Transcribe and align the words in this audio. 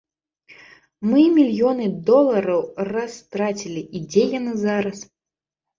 Мы 1.09 1.21
мільёны 1.35 1.85
долараў 2.09 2.67
растрацілі, 2.91 3.81
і 3.97 4.07
дзе 4.09 4.23
яны 4.39 4.51
зараз? 4.69 4.97